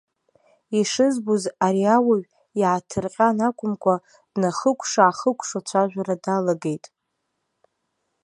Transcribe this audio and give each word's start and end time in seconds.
Ишызбоз 0.79 1.43
ари 1.65 1.83
ауаҩ, 1.95 2.23
иааҭырҟьан 2.59 3.37
акәымкәа, 3.47 3.95
днахыкәша-аахыкәшо 4.31 5.59
ацәажәара 5.59 6.15
далагеит. 6.23 6.85